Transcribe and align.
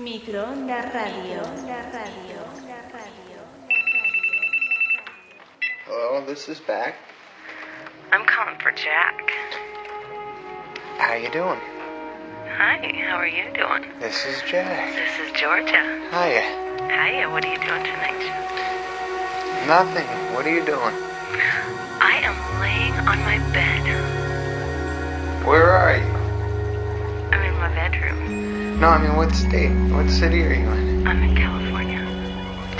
Microonda 0.00 0.94
Radio. 0.94 1.42
Radio. 1.92 2.40
Hello, 5.84 6.24
this 6.24 6.48
is 6.48 6.58
back. 6.58 6.94
I'm 8.10 8.24
calling 8.24 8.58
for 8.60 8.72
Jack. 8.72 9.30
How 10.96 11.14
you 11.16 11.30
doing? 11.30 11.60
Hi, 12.56 12.80
how 13.06 13.16
are 13.16 13.28
you 13.28 13.52
doing? 13.52 13.92
This 14.00 14.24
is 14.24 14.40
Jack. 14.48 14.94
This 14.94 15.28
is 15.28 15.38
Georgia. 15.38 15.84
Hiya. 16.10 16.48
Hiya, 16.88 17.28
what 17.28 17.44
are 17.44 17.52
you 17.52 17.58
doing 17.58 17.84
tonight? 17.84 18.24
Nothing. 19.66 20.08
What 20.34 20.46
are 20.46 20.54
you 20.54 20.64
doing? 20.64 20.94
I 22.00 22.22
am 22.24 22.60
laying 22.62 22.94
on 23.06 23.18
my 23.18 23.38
bed. 23.52 23.84
Where 25.46 25.70
are 25.70 25.98
you? 25.98 26.09
No, 28.80 28.88
I 28.88 28.96
mean, 29.02 29.14
what 29.14 29.34
state? 29.34 29.72
What 29.92 30.08
city 30.08 30.42
are 30.42 30.54
you 30.54 30.70
in? 30.70 31.06
I'm 31.06 31.22
in 31.22 31.36
California. 31.36 32.00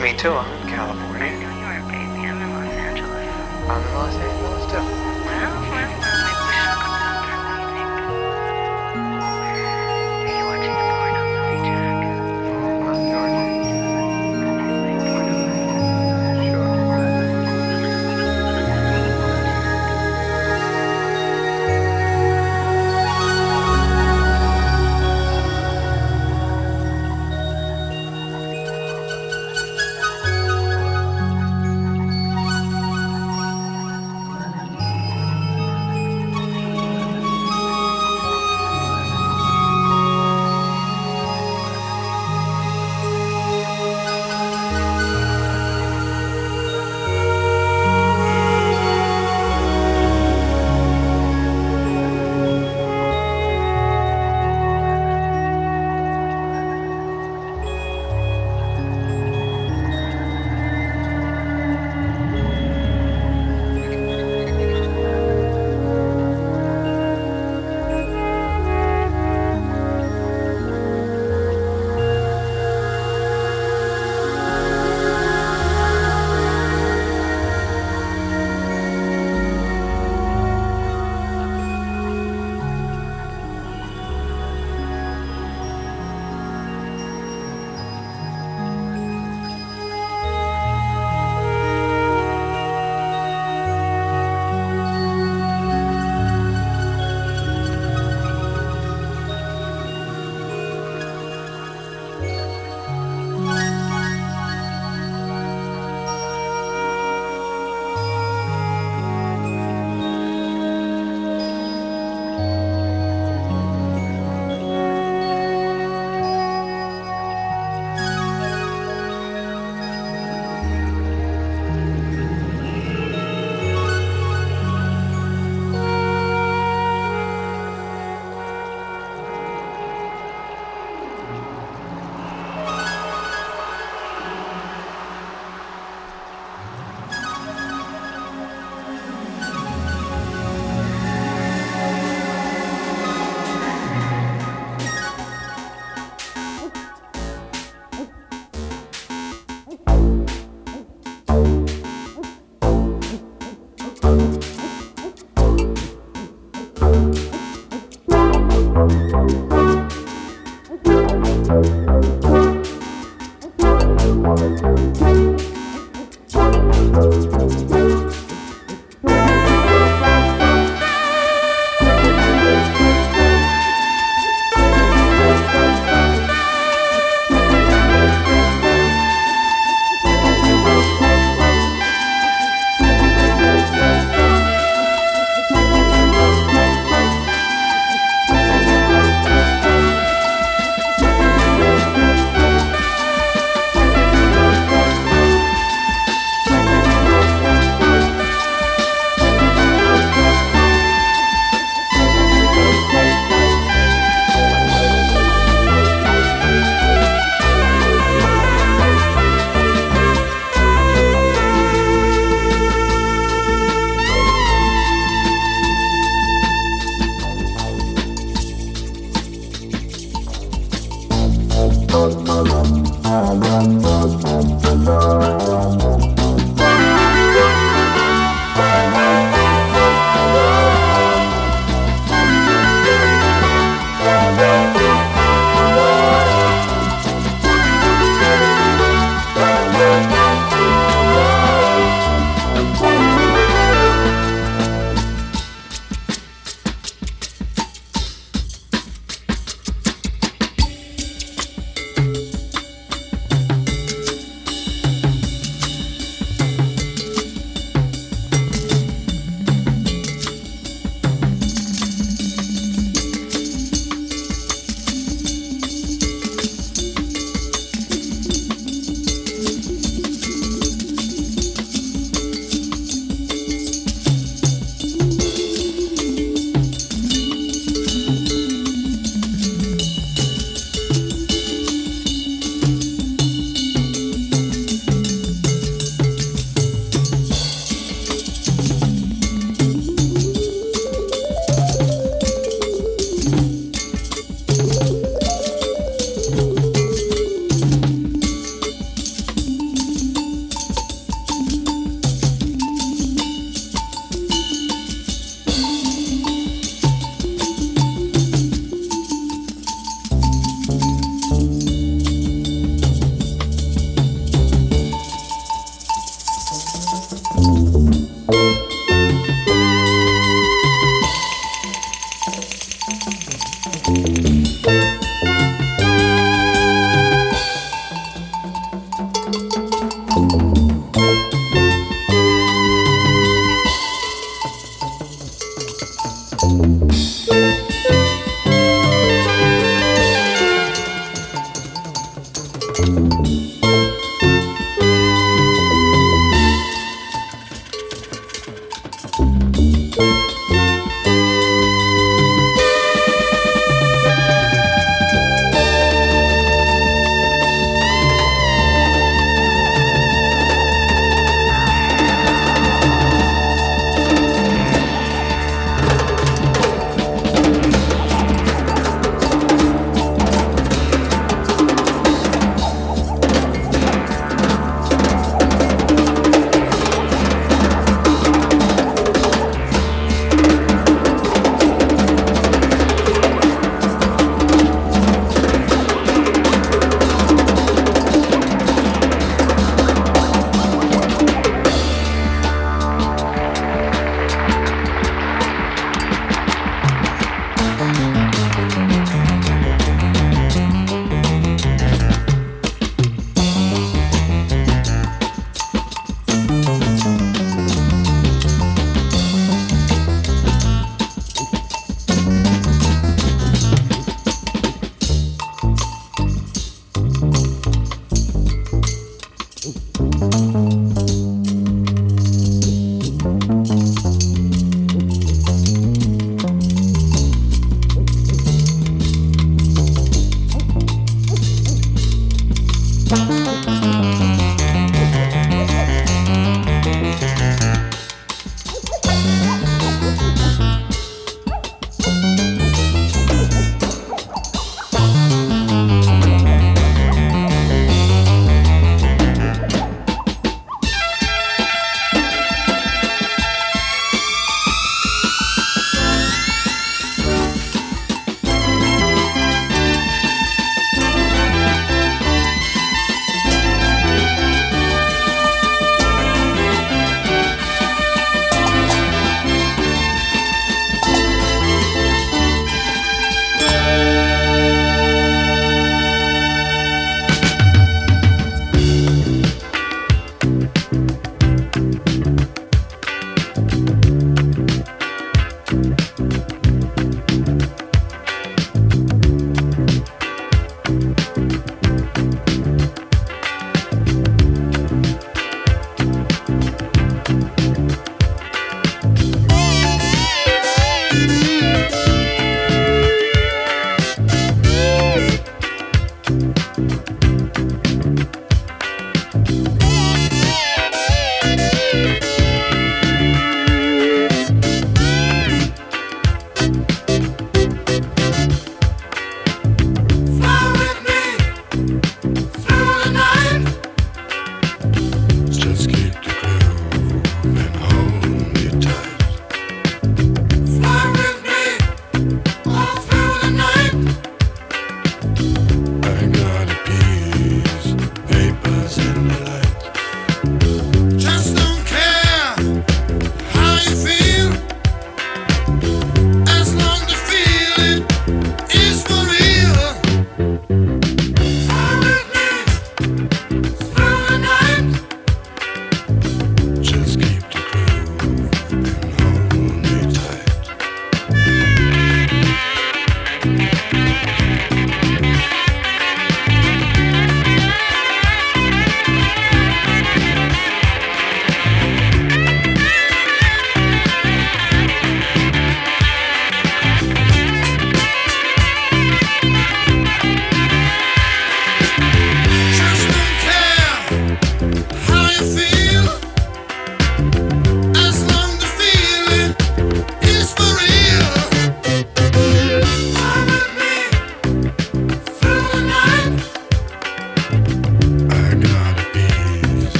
Me 0.00 0.16
too. 0.16 0.30
I'm 0.30 0.62
in 0.62 0.68
California. 0.68 1.26
I 1.26 1.34
know 1.42 1.50
you 1.58 1.66
are, 1.66 1.82
baby. 1.90 2.28
I'm 2.28 2.40
in 2.40 2.54
Los 2.54 2.72
Angeles. 2.72 3.68
I'm 3.68 3.82
in 3.82 3.94
Los 3.94 4.14
Angeles 4.14 4.37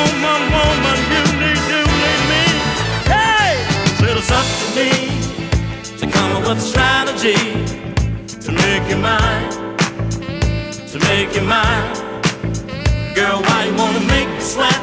woman, 0.00 0.42
woman, 0.54 0.98
you 1.12 1.22
need, 1.40 1.60
you 1.72 1.82
need 2.02 2.22
me. 2.32 2.44
Hey, 3.12 3.52
up 4.32 4.46
to 4.60 4.66
me 4.76 5.20
come 6.12 6.32
up 6.36 6.48
with 6.48 6.58
a 6.58 6.60
strategy 6.60 7.40
to 8.44 8.52
make 8.52 8.88
you 8.88 8.96
mine, 8.96 9.50
to 10.92 10.98
make 11.08 11.34
you 11.34 11.42
mine. 11.42 11.94
Girl, 13.14 13.40
why 13.46 13.64
you 13.66 13.74
wanna 13.76 14.00
make 14.00 14.28
me 14.28 14.40
sweat? 14.40 14.80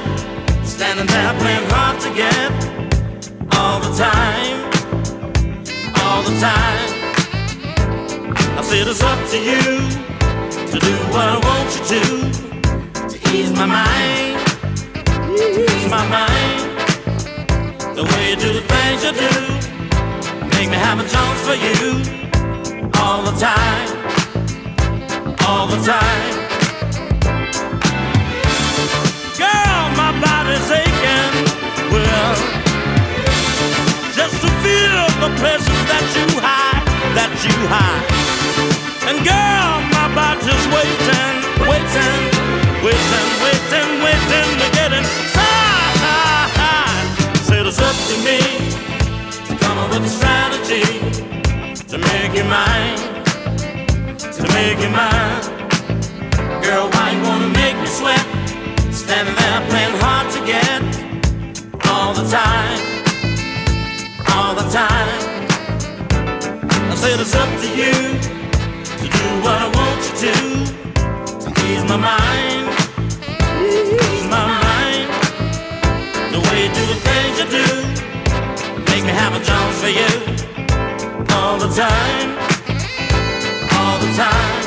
Standing 0.63 1.07
there 1.07 1.33
playing 1.41 1.69
hard 1.71 1.99
to 2.01 2.09
get 2.13 2.51
all 3.57 3.79
the 3.79 3.93
time, 3.97 4.57
all 6.01 6.21
the 6.23 6.35
time. 6.39 6.89
I 8.57 8.61
said 8.61 8.87
it's 8.87 9.01
up 9.01 9.19
to 9.31 9.37
you 9.49 9.63
to 10.71 10.77
do 10.79 10.93
what 11.13 11.27
I 11.35 11.37
want 11.47 11.69
you 11.75 11.83
to 11.93 13.09
to 13.09 13.35
ease 13.35 13.51
my 13.53 13.65
mind 13.65 14.26
my 15.89 16.05
mind. 16.09 16.61
The 17.95 18.03
way 18.03 18.29
you 18.31 18.35
do 18.35 18.51
the 18.53 18.61
things 18.61 19.03
you 19.05 19.13
do, 19.13 19.33
make 20.57 20.69
me 20.69 20.75
have 20.75 20.99
a 20.99 21.07
chance 21.07 21.39
for 21.47 21.55
you 21.55 22.01
all 22.99 23.23
the 23.23 23.35
time, 23.39 23.89
all 25.47 25.67
the 25.67 25.79
time. 25.83 26.33
Girl, 29.39 29.83
my 29.95 30.11
body's 30.19 30.69
aching. 30.71 31.33
Well, 31.93 32.35
just 34.11 34.35
to 34.43 34.49
feel 34.63 35.07
the 35.23 35.31
pleasures 35.39 35.83
that 35.91 36.05
you 36.17 36.27
hide, 36.43 36.85
that 37.15 37.31
you 37.45 37.55
hide. 37.71 38.07
And 39.07 39.17
girl, 39.23 39.71
my 39.95 40.07
body's 40.13 40.65
waiting, 40.75 41.35
waiting, 41.63 42.19
waiting, 42.83 43.27
waiting, 43.43 43.89
waiting 44.03 44.49
to 44.59 44.67
get 44.75 44.91
inside 44.91 45.46
it's 47.67 47.81
up 47.81 47.95
to 48.07 48.15
me 48.23 48.39
to 49.45 49.53
come 49.61 49.77
up 49.77 49.89
with 49.89 50.05
a 50.05 50.07
strategy 50.07 50.87
to 51.91 51.97
make 51.97 52.33
you 52.33 52.45
mine, 52.45 52.95
to 54.17 54.43
make 54.55 54.79
you 54.79 54.89
mine. 54.89 55.41
Girl, 56.63 56.87
why 56.91 57.11
you 57.11 57.21
wanna 57.23 57.49
make 57.49 57.75
me 57.75 57.85
sweat? 57.85 58.25
Standing 58.89 59.35
there 59.35 59.61
playing 59.67 59.97
hard 59.99 60.31
to 60.31 60.39
get 60.45 60.81
all 61.91 62.13
the 62.13 62.23
time, 62.31 62.79
all 64.31 64.55
the 64.55 64.67
time. 64.71 65.47
I 66.89 66.95
said 66.95 67.19
it's 67.19 67.35
up 67.35 67.49
to 67.63 67.69
you 67.81 67.91
to 68.99 69.05
do 69.17 69.25
what 69.43 69.57
I 69.59 69.69
want 69.75 69.99
you 70.07 70.13
to 70.23 70.33
to 71.43 71.49
ease 71.67 71.83
my 71.83 71.97
mind. 71.97 72.86
you 76.57 76.69
do 76.73 76.85
the 76.87 76.99
things 77.07 77.35
you 77.39 77.47
do. 77.59 77.67
Make 78.89 79.03
me 79.05 79.13
have 79.13 79.33
a 79.39 79.43
job 79.43 79.67
for 79.73 79.89
you 79.99 80.09
all 81.37 81.57
the 81.57 81.69
time, 81.69 82.29
all 83.77 83.97
the 83.99 84.11
time. 84.17 84.63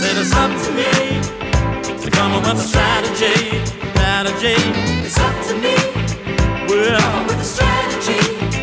Said 0.00 0.16
it's 0.22 0.32
up 0.34 0.52
to 0.64 0.70
me 0.78 0.92
to 2.04 2.10
come 2.10 2.32
up 2.32 2.46
with 2.46 2.62
a 2.64 2.68
strategy, 2.72 3.58
strategy. 3.90 4.56
It's 5.04 5.18
up 5.18 5.36
to 5.48 5.54
me. 5.64 5.74
We're 6.68 6.94
up 6.94 7.26
with 7.26 7.40
a 7.40 7.44
strategy. 7.44 8.53